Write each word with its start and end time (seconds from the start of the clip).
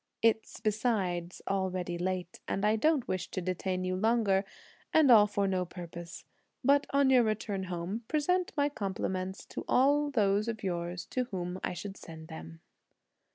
It's 0.23 0.59
besides 0.59 1.43
already 1.47 1.95
late, 1.99 2.39
and 2.47 2.65
I 2.65 2.75
don't 2.75 3.07
wish 3.07 3.29
to 3.29 3.39
detain 3.39 3.83
you 3.83 3.95
longer 3.95 4.45
and 4.91 5.11
all 5.11 5.27
for 5.27 5.47
no 5.47 5.63
purpose; 5.63 6.25
but, 6.63 6.87
on 6.89 7.11
your 7.11 7.21
return 7.21 7.65
home, 7.65 8.03
present 8.07 8.51
my 8.57 8.67
compliments 8.67 9.45
to 9.45 9.63
all 9.67 10.09
those 10.09 10.47
of 10.47 10.63
yours 10.63 11.05
to 11.11 11.25
whom 11.25 11.59
I 11.63 11.75
should 11.75 11.97
send 11.97 12.29
them." 12.29 12.61